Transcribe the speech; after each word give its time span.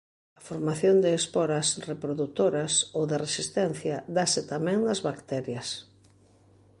A 0.39 0.41
formación 0.49 0.95
de 1.03 1.11
esporas 1.21 1.67
reprodutoras 1.89 2.73
ou 2.97 3.03
de 3.09 3.17
resistencia 3.25 3.95
dáse 4.17 4.41
tamén 4.51 4.77
nas 4.87 4.99
bacterias. 5.07 5.67